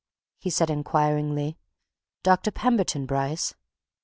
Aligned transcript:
he 0.39 0.49
said 0.49 0.71
inquiringly. 0.71 1.59
"Dr. 2.23 2.49
Pemberton 2.49 3.05
Bryce?" 3.05 3.53